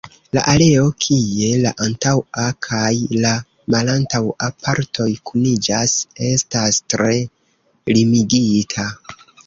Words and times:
La 0.35 0.41
areo 0.51 0.85
kie 1.05 1.49
la 1.65 1.73
antaŭa 1.87 2.45
kaj 2.69 2.89
la 3.25 3.33
malantaŭa 3.75 4.49
partoj 4.65 5.09
kuniĝas 5.31 5.97
estas 6.33 6.83
tre 6.95 7.17
limigita. 7.97 8.93